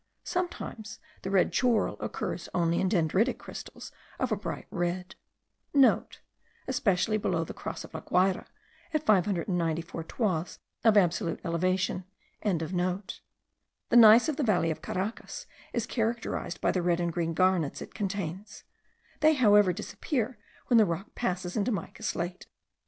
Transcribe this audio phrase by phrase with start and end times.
[0.23, 5.13] Sometimes the red schorl occurs only in dendritic crystals of a bright red.*
[5.99, 8.47] (* Especially below the Cross of La Guayra,
[8.95, 12.03] at 594 toises of absolute elevation.)
[12.41, 13.11] The
[13.95, 17.93] gneiss of the valley of Caracas is characterized by the red and green garnets it
[17.93, 18.63] contains;
[19.19, 22.47] they however disappear when the rock passes into mica slate.